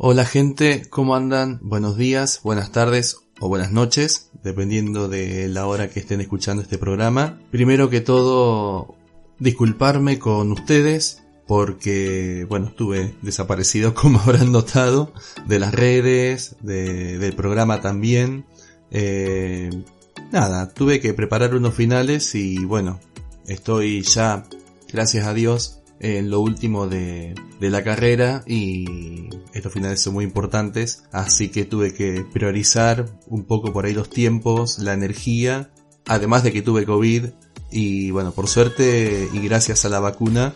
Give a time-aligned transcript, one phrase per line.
[0.00, 1.58] Hola gente, ¿cómo andan?
[1.60, 6.78] Buenos días, buenas tardes o buenas noches, dependiendo de la hora que estén escuchando este
[6.78, 7.40] programa.
[7.50, 8.94] Primero que todo,
[9.40, 15.12] disculparme con ustedes porque, bueno, estuve desaparecido como habrán notado,
[15.48, 18.44] de las redes, del programa también.
[18.92, 19.82] Eh,
[20.30, 23.00] nada, tuve que preparar unos finales y bueno,
[23.48, 24.44] estoy ya,
[24.92, 30.24] gracias a Dios, en lo último de, de la carrera y estos finales son muy
[30.24, 35.70] importantes, así que tuve que priorizar un poco por ahí los tiempos, la energía,
[36.06, 37.26] además de que tuve COVID
[37.70, 40.54] y bueno, por suerte y gracias a la vacuna,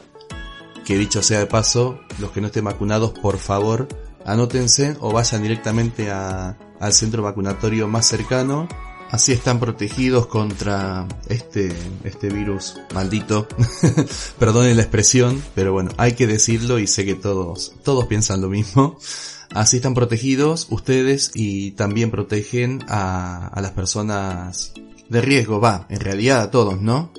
[0.84, 3.88] que dicho sea de paso, los que no estén vacunados, por favor,
[4.24, 8.68] anótense o vayan directamente a, al centro vacunatorio más cercano
[9.12, 11.70] Así están protegidos contra este,
[12.02, 13.46] este virus maldito.
[14.38, 18.48] Perdonen la expresión, pero bueno, hay que decirlo y sé que todos, todos piensan lo
[18.48, 18.96] mismo.
[19.54, 24.72] Así están protegidos ustedes y también protegen a, a las personas
[25.10, 27.12] de riesgo, va, en realidad a todos, ¿no?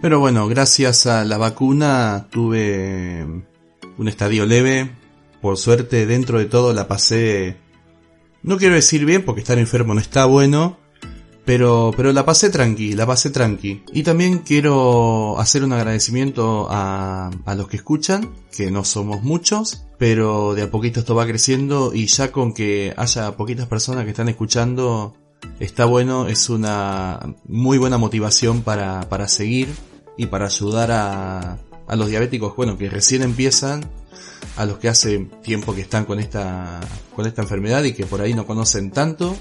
[0.00, 3.22] Pero bueno, gracias a la vacuna tuve
[3.98, 4.92] un estadio leve.
[5.42, 7.58] Por suerte, dentro de todo la pasé...
[8.42, 10.78] No quiero decir bien porque estar enfermo no está bueno,
[11.44, 13.82] pero, pero la pasé tranqui, la pasé tranqui.
[13.92, 19.84] Y también quiero hacer un agradecimiento a, a los que escuchan, que no somos muchos,
[19.98, 24.10] pero de a poquito esto va creciendo y ya con que haya poquitas personas que
[24.10, 25.14] están escuchando,
[25.60, 29.68] está bueno, es una muy buena motivación para, para seguir
[30.16, 33.84] y para ayudar a, a los diabéticos, bueno, que recién empiezan,
[34.56, 36.80] a los que hace tiempo que están con esta,
[37.14, 39.36] con esta enfermedad y que por ahí no conocen tanto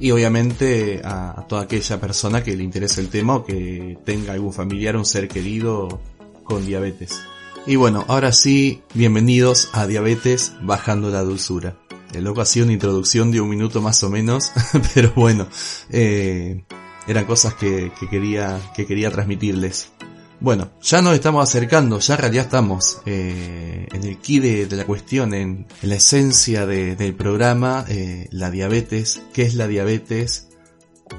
[0.00, 4.52] y obviamente a, toda aquella persona que le interese el tema o que tenga algún
[4.52, 6.00] familiar un ser querido
[6.44, 7.20] con diabetes.
[7.66, 11.76] Y bueno, ahora sí, bienvenidos a Diabetes Bajando la Dulzura.
[12.12, 14.50] El loco ha sido una introducción de un minuto más o menos,
[14.94, 15.46] pero bueno,
[15.90, 16.64] eh,
[17.06, 19.91] eran cosas que, que, quería, que quería transmitirles.
[20.42, 25.34] Bueno, ya nos estamos acercando, ya en estamos eh, en el key de, la cuestión,
[25.34, 30.48] en, la esencia del programa, eh, la diabetes, qué es la diabetes,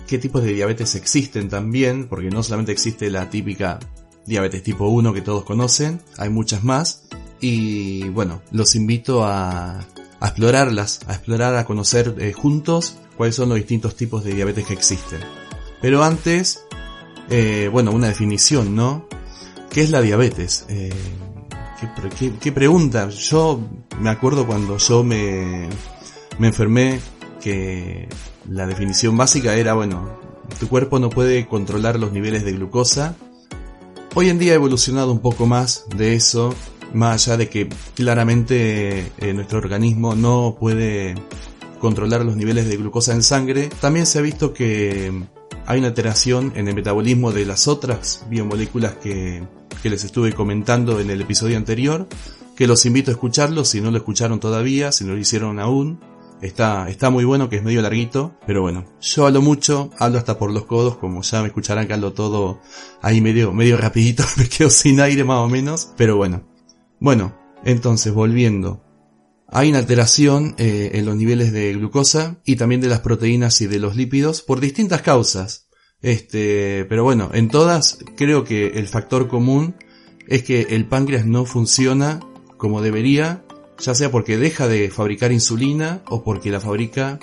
[0.07, 3.79] qué tipos de diabetes existen también, porque no solamente existe la típica
[4.25, 7.03] diabetes tipo 1 que todos conocen, hay muchas más,
[7.40, 9.79] y bueno, los invito a,
[10.19, 14.66] a explorarlas, a explorar, a conocer eh, juntos cuáles son los distintos tipos de diabetes
[14.66, 15.22] que existen.
[15.81, 16.66] Pero antes,
[17.36, 19.08] eh, bueno, una definición, ¿no?
[19.72, 20.68] ¿Qué es la diabetes?
[20.70, 20.94] Eh,
[22.40, 23.10] ¿qué, pregunta?
[23.10, 23.60] Yo
[24.00, 25.68] me acuerdo cuando yo me,
[26.38, 27.00] me enfermé
[27.42, 28.08] que
[28.48, 30.16] la definición básica era, bueno,
[30.60, 33.16] tu cuerpo no puede controlar los niveles de glucosa.
[34.14, 36.54] Hoy en día ha evolucionado un poco más de eso,
[36.94, 41.16] más allá de que claramente eh, nuestro organismo no puede
[41.80, 43.72] controlar los niveles de glucosa en sangre.
[43.82, 45.12] También se ha visto que
[45.66, 49.44] hay una alteración en el metabolismo de las otras biomoléculas que,
[49.81, 52.07] que les estuve comentando en el episodio anterior,
[52.56, 56.00] que los invito a escucharlo si no lo escucharon todavía, si no lo hicieron aún.
[56.41, 60.38] Está, está muy bueno, que es medio larguito, pero bueno, yo hablo mucho, hablo hasta
[60.38, 62.59] por los codos, como ya me escucharán que hablo todo
[63.02, 66.44] ahí medio, medio rapidito, me quedo sin aire más o menos, pero bueno.
[67.00, 68.84] Bueno, entonces volviendo,
[69.53, 73.68] hay una alteración eh, en los niveles de glucosa y también de las proteínas y
[73.68, 75.68] de los lípidos por distintas causas.
[76.02, 79.75] Este, pero bueno, en todas creo que el factor común
[80.28, 82.19] es que el páncreas no funciona
[82.58, 83.46] como debería,
[83.80, 87.20] ya sea porque deja de fabricar insulina o porque la fabrica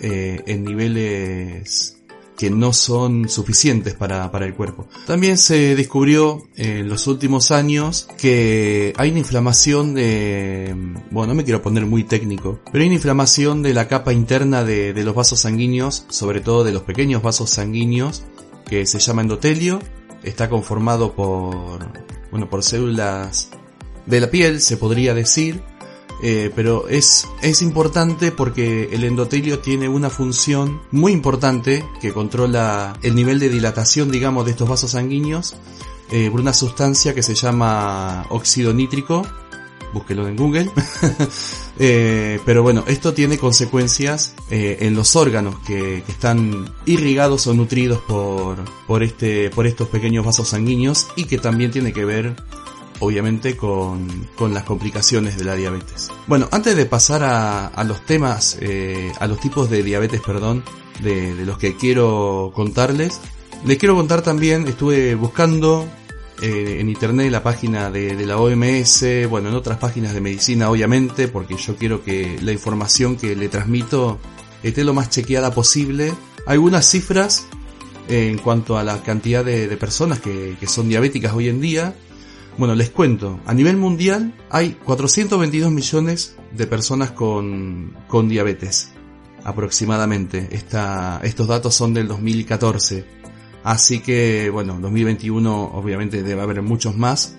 [0.00, 2.02] eh, en niveles
[2.44, 4.86] que no son suficientes para, para el cuerpo.
[5.06, 10.74] También se descubrió en los últimos años que hay una inflamación de,
[11.10, 14.62] bueno, no me quiero poner muy técnico, pero hay una inflamación de la capa interna
[14.62, 18.24] de, de los vasos sanguíneos, sobre todo de los pequeños vasos sanguíneos,
[18.66, 19.80] que se llama endotelio,
[20.22, 21.78] está conformado por,
[22.30, 23.48] bueno, por células
[24.04, 25.62] de la piel, se podría decir,
[26.26, 32.98] eh, pero es, es importante porque el endotelio tiene una función muy importante que controla
[33.02, 35.54] el nivel de dilatación, digamos, de estos vasos sanguíneos
[36.10, 39.26] eh, por una sustancia que se llama óxido nítrico,
[39.92, 40.70] búsquelo en Google.
[41.76, 48.58] Eh, pero bueno, esto tiene consecuencias en los órganos que, están irrigados o nutridos por,
[48.86, 52.36] por, este, por estos pequeños vasos sanguíneos y que también tiene que ver
[53.00, 56.10] obviamente con, con, las complicaciones de la diabetes.
[56.26, 60.64] Bueno, antes de pasar a, a los temas, eh, a los tipos de diabetes, perdón,
[61.02, 63.20] de, de, los que quiero contarles,
[63.64, 65.88] les quiero contar también, estuve buscando
[66.42, 71.28] eh, en internet la página de, la OMS, bueno, en otras páginas de medicina obviamente,
[71.28, 74.18] porque yo quiero que la información que le transmito
[74.62, 76.12] esté lo más chequeada posible.
[76.46, 77.46] Algunas cifras
[78.08, 81.94] eh, en cuanto a la cantidad de, personas que, son diabéticas hoy en día.
[82.56, 88.92] Bueno, les cuento, a nivel mundial hay 422 millones de personas con, con diabetes,
[89.42, 90.48] aproximadamente.
[90.52, 93.04] Esta, estos datos son del 2014.
[93.64, 97.34] Así que, bueno, 2021 obviamente debe haber muchos más.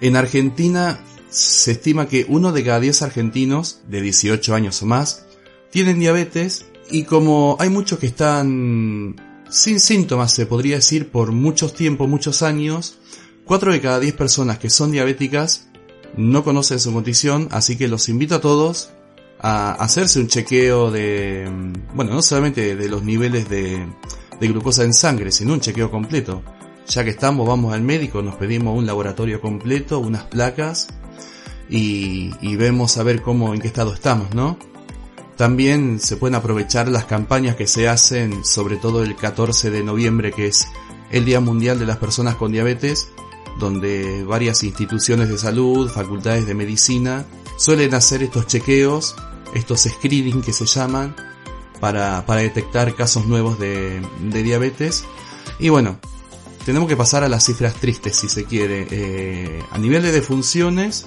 [0.00, 0.98] En Argentina
[1.28, 5.26] se estima que uno de cada 10 argentinos de 18 años o más
[5.70, 9.16] tienen diabetes y como hay muchos que están
[9.50, 12.98] sin síntomas, se podría decir, por muchos tiempos, muchos años,
[13.48, 15.68] 4 de cada 10 personas que son diabéticas
[16.18, 18.90] no conocen su condición, así que los invito a todos
[19.40, 21.50] a hacerse un chequeo de,
[21.94, 23.86] bueno, no solamente de los niveles de,
[24.38, 26.42] glucosa en sangre, sino un chequeo completo.
[26.88, 30.88] Ya que estamos, vamos al médico, nos pedimos un laboratorio completo, unas placas
[31.70, 34.58] y, vemos a ver cómo, en qué estado estamos, ¿no?
[35.36, 40.32] También se pueden aprovechar las campañas que se hacen, sobre todo el 14 de noviembre,
[40.32, 40.66] que es
[41.10, 43.08] el Día Mundial de las Personas con Diabetes,
[43.58, 47.26] donde varias instituciones de salud, facultades de medicina,
[47.56, 49.16] suelen hacer estos chequeos,
[49.54, 51.14] estos screening que se llaman,
[51.80, 55.04] para, para detectar casos nuevos de, de, diabetes.
[55.58, 55.98] Y bueno,
[56.64, 58.86] tenemos que pasar a las cifras tristes si se quiere.
[58.90, 61.06] Eh, a nivel de defunciones,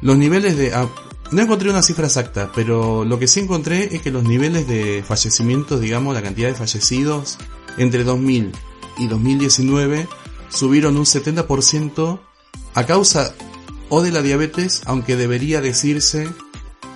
[0.00, 0.74] los niveles de...
[0.74, 0.88] Ah,
[1.30, 5.04] no encontré una cifra exacta, pero lo que sí encontré es que los niveles de
[5.06, 7.38] fallecimientos, digamos, la cantidad de fallecidos
[7.78, 8.50] entre 2000
[8.98, 10.08] y 2019
[10.50, 12.20] subieron un 70%
[12.74, 13.34] a causa
[13.88, 16.28] o de la diabetes, aunque debería decirse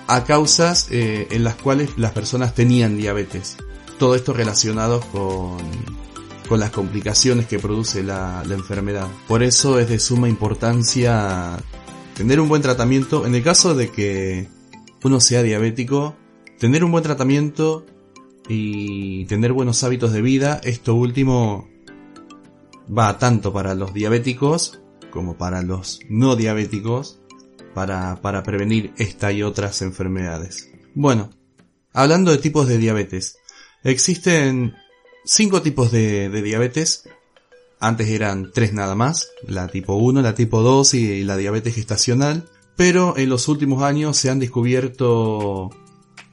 [0.07, 3.57] a causas eh, en las cuales las personas tenían diabetes.
[3.97, 5.57] Todo esto relacionado con,
[6.47, 9.07] con las complicaciones que produce la, la enfermedad.
[9.27, 11.57] Por eso es de suma importancia
[12.15, 13.25] tener un buen tratamiento.
[13.25, 14.47] En el caso de que
[15.03, 16.15] uno sea diabético,
[16.59, 17.85] tener un buen tratamiento
[18.47, 21.67] y tener buenos hábitos de vida, esto último
[22.87, 24.79] va tanto para los diabéticos
[25.11, 27.19] como para los no diabéticos
[27.73, 30.71] para, para prevenir esta y otras enfermedades.
[30.93, 31.29] Bueno,
[31.93, 33.37] hablando de tipos de diabetes,
[33.83, 34.75] existen
[35.25, 37.09] cinco tipos de, de diabetes.
[37.79, 42.49] Antes eran tres nada más, la tipo 1, la tipo 2 y la diabetes gestacional.
[42.75, 45.69] Pero en los últimos años se han descubierto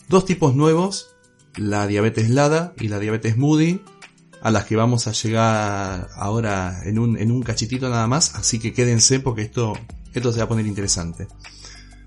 [0.09, 1.15] dos tipos nuevos,
[1.57, 3.81] la diabetes LADA y la diabetes Moody,
[4.43, 8.59] a las que vamos a llegar ahora en un, en un cachitito nada más, así
[8.59, 9.75] que quédense porque esto
[10.15, 11.27] esto se va a poner interesante.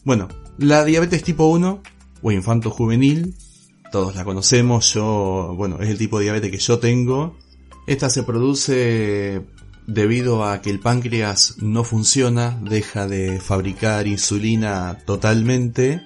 [0.03, 0.27] Bueno,
[0.57, 1.81] la diabetes tipo 1
[2.21, 3.35] o infanto juvenil,
[3.91, 7.37] todos la conocemos, yo, bueno, es el tipo de diabetes que yo tengo.
[7.87, 9.41] Esta se produce
[9.87, 16.03] debido a que el páncreas no funciona, deja de fabricar insulina totalmente.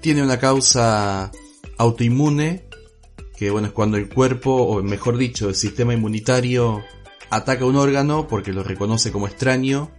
[0.00, 1.30] Tiene una causa
[1.78, 2.63] autoinmune,
[3.36, 6.84] que bueno, es cuando el cuerpo, o mejor dicho, el sistema inmunitario
[7.30, 9.90] ataca un órgano porque lo reconoce como extraño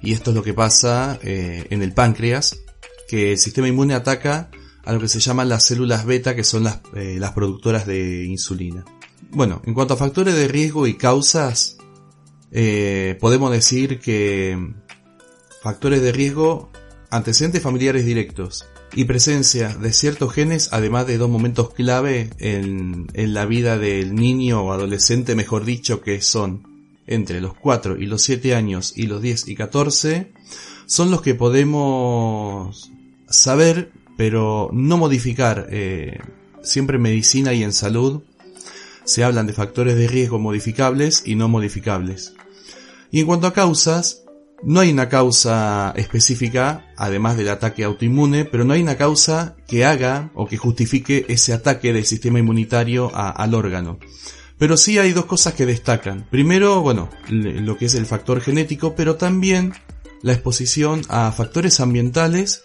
[0.00, 2.60] y esto es lo que pasa eh, en el páncreas,
[3.08, 4.50] que el sistema inmune ataca
[4.84, 8.24] a lo que se llaman las células beta, que son las, eh, las productoras de
[8.24, 8.84] insulina.
[9.30, 11.78] Bueno, en cuanto a factores de riesgo y causas,
[12.52, 14.72] eh, podemos decir que
[15.62, 16.70] factores de riesgo,
[17.10, 23.34] antecedentes familiares directos y presencia de ciertos genes, además de dos momentos clave en, en
[23.34, 26.66] la vida del niño o adolescente, mejor dicho, que son
[27.06, 30.32] entre los 4 y los 7 años y los 10 y 14
[30.86, 32.90] son los que podemos
[33.28, 35.68] saber pero no modificar.
[35.70, 36.18] Eh,
[36.60, 38.22] siempre en medicina y en salud
[39.04, 42.34] se hablan de factores de riesgo modificables y no modificables.
[43.12, 44.24] Y en cuanto a causas,
[44.62, 49.84] no hay una causa específica, además del ataque autoinmune, pero no hay una causa que
[49.84, 53.98] haga o que justifique ese ataque del sistema inmunitario al órgano.
[54.58, 56.26] Pero sí hay dos cosas que destacan.
[56.30, 59.72] Primero, bueno, lo que es el factor genético, pero también
[60.22, 62.64] la exposición a factores ambientales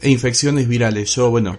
[0.00, 1.14] e infecciones virales.
[1.14, 1.58] Yo, bueno,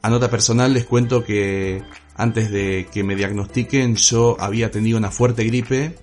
[0.00, 1.82] a nota personal les cuento que
[2.14, 5.94] antes de que me diagnostiquen yo había tenido una fuerte gripe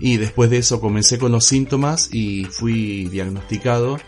[0.00, 3.98] y después de eso comencé con los síntomas y fui diagnosticado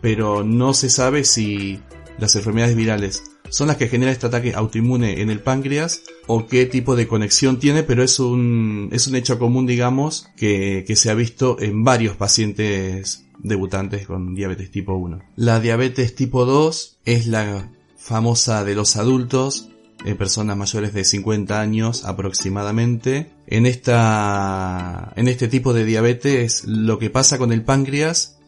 [0.00, 1.80] pero no se sabe si
[2.18, 6.66] las enfermedades virales son las que generan este ataque autoinmune en el páncreas o qué
[6.66, 11.10] tipo de conexión tiene, pero es un, es un hecho común, digamos, que, que se
[11.10, 15.22] ha visto en varios pacientes debutantes con diabetes tipo 1.
[15.36, 19.70] La diabetes tipo 2 es la famosa de los adultos,
[20.04, 23.30] en personas mayores de 50 años aproximadamente.
[23.46, 28.38] En esta, en este tipo de diabetes lo que pasa con el páncreas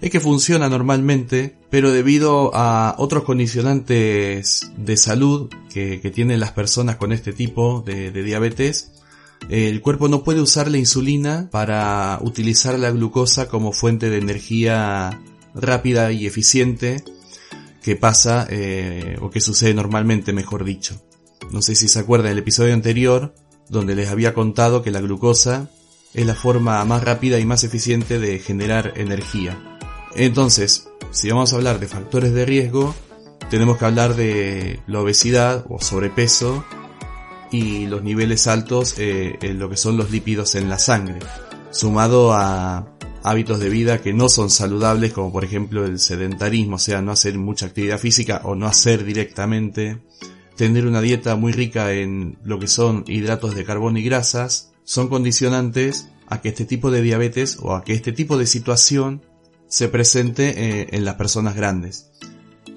[0.00, 6.96] es que funciona normalmente, pero debido a otros condicionantes de salud que, tienen las personas
[6.96, 8.92] con este tipo de, diabetes,
[9.48, 15.20] el cuerpo no puede usar la insulina para utilizar la glucosa como fuente de energía
[15.54, 17.02] rápida y eficiente
[17.82, 21.00] que pasa eh, o que sucede normalmente, mejor dicho.
[21.50, 23.34] No sé si se acuerdan del episodio anterior
[23.68, 25.70] donde les había contado que la glucosa
[26.12, 29.78] es la forma más rápida y más eficiente de generar energía.
[30.16, 32.94] Entonces, si vamos a hablar de factores de riesgo,
[33.48, 36.64] tenemos que hablar de la obesidad o sobrepeso
[37.52, 41.20] y los niveles altos eh, en lo que son los lípidos en la sangre,
[41.70, 42.86] sumado a
[43.22, 47.12] hábitos de vida que no son saludables como por ejemplo el sedentarismo, o sea, no
[47.12, 49.98] hacer mucha actividad física o no hacer directamente,
[50.56, 55.08] tener una dieta muy rica en lo que son hidratos de carbono y grasas, son
[55.08, 59.22] condicionantes a que este tipo de diabetes o a que este tipo de situación
[59.68, 62.10] se presente eh, en las personas grandes.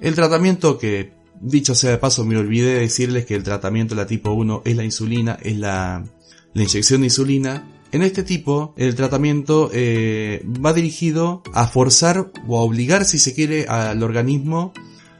[0.00, 4.06] El tratamiento que, dicho sea de paso, me olvidé decirles que el tratamiento de la
[4.06, 6.04] tipo 1 es la insulina, es la,
[6.52, 7.68] la inyección de insulina.
[7.94, 13.36] En este tipo, el tratamiento eh, va dirigido a forzar o a obligar, si se
[13.36, 14.72] quiere, al organismo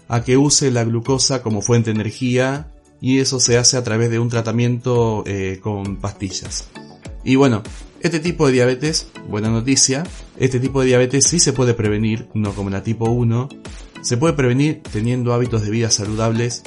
[0.09, 4.11] a que use la glucosa como fuente de energía y eso se hace a través
[4.11, 6.69] de un tratamiento eh, con pastillas.
[7.23, 7.63] Y bueno,
[8.01, 10.03] este tipo de diabetes, buena noticia,
[10.41, 13.51] este tipo de diabetes sí se puede prevenir, no como la tipo 1.
[14.01, 16.65] Se puede prevenir teniendo hábitos de vida saludables,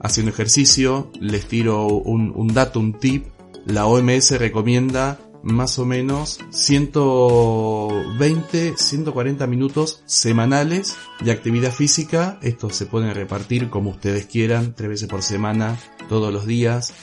[0.00, 1.10] haciendo ejercicio.
[1.20, 3.26] Les tiro un, un dato, un tip.
[3.66, 5.18] La OMS recomienda
[5.52, 12.38] más o menos 120, 140 minutos semanales de actividad física.
[12.42, 15.78] Estos se pueden repartir como ustedes quieran, tres veces por semana,
[16.08, 16.94] todos los días.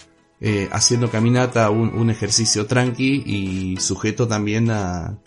[0.41, 5.17] Eh, haciendo caminata, un, ejercicio tranqui y sujeto también a,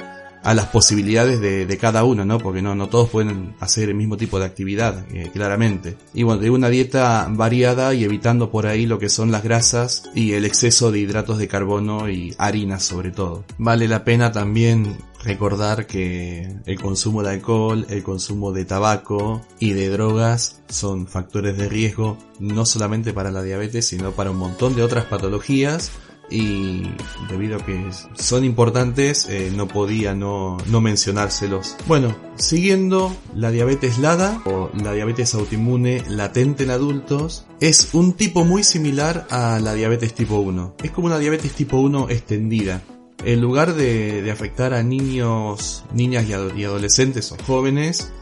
[0.42, 2.38] a las posibilidades de, de, cada uno, ¿no?
[2.38, 5.97] Porque no, no todos pueden hacer el mismo tipo de actividad, eh, claramente.
[6.14, 10.04] Y bueno, de una dieta variada y evitando por ahí lo que son las grasas
[10.14, 13.45] y el exceso de hidratos de carbono y harinas sobre todo.
[13.59, 19.73] Vale la pena también recordar que el consumo de alcohol, el consumo de tabaco y
[19.73, 24.76] de drogas son factores de riesgo no solamente para la diabetes, sino para un montón
[24.76, 25.90] de otras patologías
[26.30, 26.82] y
[27.28, 31.76] debido a que son importantes eh, no podía no, no mencionárselos.
[31.87, 38.44] Bueno, siguiendo la diabetes LADA o la diabetes autoinmune latente en adultos es un tipo
[38.44, 40.75] muy similar a la diabetes tipo 1.
[40.82, 42.82] Es como una diabetes tipo 1 extendida.
[43.25, 48.12] En lugar de, de afectar a niños, niñas y adolescentes o jóvenes,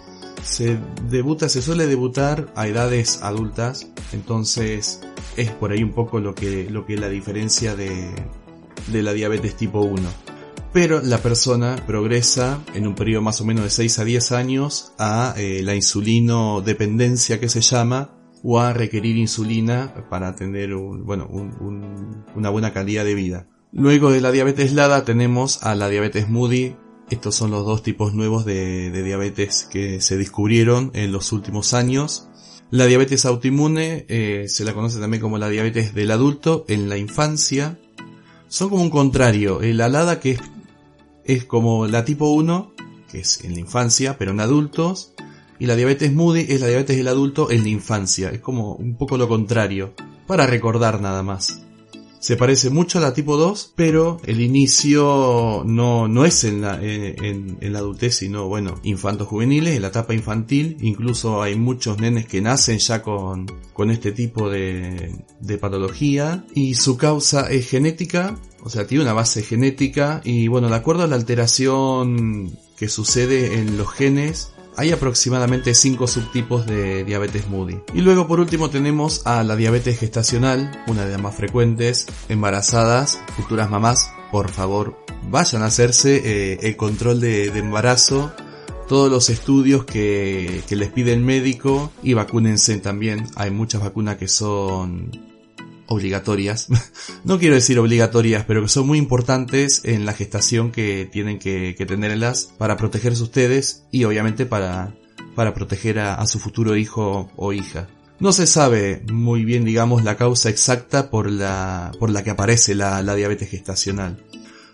[0.46, 0.78] se
[1.10, 5.00] debuta, se suele debutar a edades adultas, entonces
[5.36, 8.08] es por ahí un poco lo que, lo que es la diferencia de,
[8.86, 10.02] de la diabetes tipo 1.
[10.72, 14.92] Pero la persona progresa en un periodo más o menos de 6 a 10 años
[14.98, 18.10] a eh, la insulino dependencia que se llama
[18.42, 21.28] o a requerir insulina para tener un, bueno,
[22.34, 23.48] una buena calidad de vida.
[23.72, 26.76] Luego de la diabetes LADA tenemos a la diabetes Moody
[27.10, 32.28] estos son los dos tipos nuevos de, diabetes que se descubrieron en los últimos años.
[32.70, 36.98] La diabetes autoinmune eh, se la conoce también como la diabetes del adulto en la
[36.98, 37.78] infancia.
[38.48, 39.62] Son como un contrario.
[39.62, 40.40] El alada que es,
[41.24, 42.72] es como la tipo 1,
[43.10, 45.12] que es en la infancia, pero en adultos.
[45.60, 48.30] Y la diabetes Moody es la diabetes del adulto en la infancia.
[48.30, 49.94] Es como un poco lo contrario.
[50.26, 51.65] Para recordar nada más.
[52.18, 56.78] Se parece mucho a la tipo 2, pero el inicio no, no es en la,
[56.82, 60.76] en, la adultez, sino, bueno, infantos juveniles, en la etapa infantil.
[60.80, 66.44] Incluso hay muchos nenes que nacen ya con, con este tipo de, de patología.
[66.54, 70.20] Y su causa es genética, o sea, tiene una base genética.
[70.24, 76.06] Y bueno, de acuerdo a la alteración que sucede en los genes, hay aproximadamente 5
[76.06, 77.80] subtipos de diabetes Moody.
[77.94, 83.18] Y luego por último tenemos a la diabetes gestacional, una de las más frecuentes, embarazadas,
[83.36, 88.32] futuras mamás, por favor vayan a hacerse eh, el control de, embarazo
[88.88, 93.26] todos los estudios que, que, les pide el médico y vacúnense también.
[93.34, 95.10] Hay muchas vacunas que son
[95.86, 96.68] obligatorias,
[97.24, 101.74] no quiero decir obligatorias, pero que son muy importantes en la gestación que tienen que,
[101.76, 104.94] que tenerlas para protegerse ustedes y obviamente para,
[105.34, 107.88] para proteger a, su futuro hijo o hija.
[108.18, 112.74] No se sabe muy bien, digamos, la causa exacta por la, por la que aparece
[112.74, 114.24] la, la diabetes gestacional.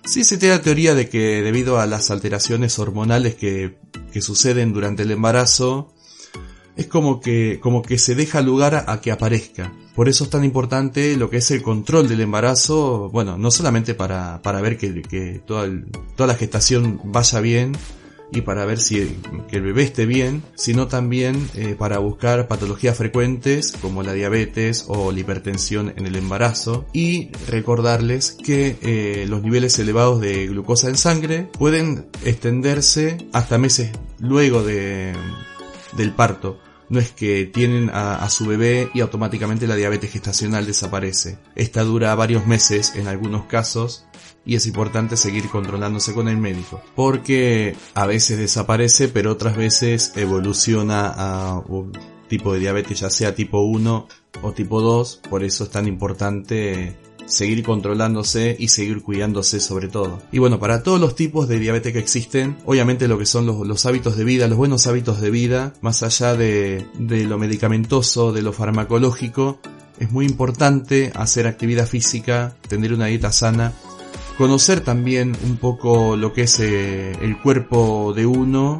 [0.04, 3.78] Sí se tiene la teoría de que debido a las alteraciones hormonales que,
[4.12, 5.91] que suceden durante el embarazo,
[6.76, 9.72] es como que, como que se deja lugar a, que aparezca.
[9.94, 13.94] Por eso es tan importante lo que es el control del embarazo, bueno, no solamente
[13.94, 15.68] para, para ver que, que toda,
[16.16, 17.76] toda la gestación vaya bien,
[18.32, 19.16] y para ver si
[19.48, 24.86] que el bebé esté bien, sino también eh, para buscar patologías frecuentes como la diabetes
[24.88, 30.88] o la hipertensión en el embarazo y recordarles que eh, los niveles elevados de glucosa
[30.88, 35.12] en sangre pueden extenderse hasta meses luego de,
[35.96, 36.58] del parto.
[36.88, 41.38] No es que tienen a, su bebé y automáticamente la diabetes gestacional desaparece.
[41.54, 44.04] Esta dura varios meses en algunos casos
[44.44, 50.12] y es importante seguir controlándose con el médico porque a veces desaparece pero otras veces
[50.16, 51.92] evoluciona a un
[52.28, 54.08] tipo de diabetes ya sea tipo 1
[54.42, 60.22] o tipo 2 por eso es tan importante seguir controlándose y seguir cuidándose sobre todo.
[60.32, 63.86] Y bueno, para todos los tipos de diabetes que existen, obviamente lo que son los,
[63.86, 68.42] hábitos de vida, los buenos hábitos de vida, más allá de, de lo medicamentoso, de
[68.42, 69.58] lo farmacológico,
[69.98, 73.72] es muy importante hacer actividad física, tener una dieta sana
[74.36, 78.78] conocer también un poco lo que es eh, el cuerpo de uno,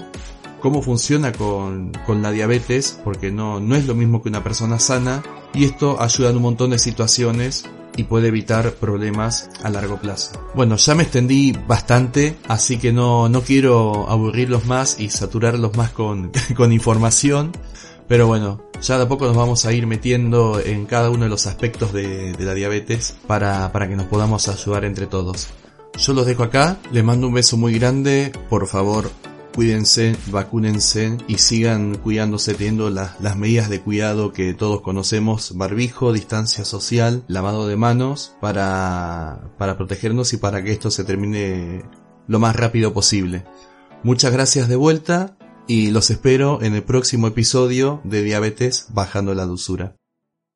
[0.61, 4.79] cómo funciona con, con, la diabetes, porque no, no es lo mismo que una persona
[4.79, 5.23] sana,
[5.55, 7.65] y esto ayuda en un montón de situaciones
[7.97, 10.33] y puede evitar problemas a largo plazo.
[10.55, 15.91] Bueno, ya me extendí bastante, así que no, no quiero aburrirlos más y saturarlos más
[15.91, 17.53] con, con información.
[18.09, 21.31] Pero bueno, ya de a poco nos vamos a ir metiendo en cada uno de
[21.31, 25.49] los aspectos de, la diabetes para, para que nos podamos ayudar entre todos.
[25.97, 29.11] Yo los dejo acá, les mando un beso muy grande, por favor
[29.55, 36.13] cuídense, vacúnense y sigan cuidándose teniendo las, las medidas de cuidado que todos conocemos, barbijo,
[36.13, 41.85] distancia social, lavado de manos para, para protegernos y para que esto se termine
[42.27, 43.45] lo más rápido posible.
[44.03, 49.47] Muchas gracias de vuelta y los espero en el próximo episodio de Diabetes Bajando la
[49.47, 49.97] Dulzura.